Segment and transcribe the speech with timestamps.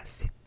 [0.00, 0.39] acidente